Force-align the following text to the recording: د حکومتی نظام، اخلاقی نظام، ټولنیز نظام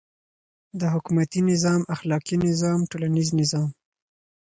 د 0.79 0.81
حکومتی 0.93 1.41
نظام، 1.51 1.81
اخلاقی 1.95 2.37
نظام، 2.47 2.79
ټولنیز 2.91 3.29
نظام 3.39 3.69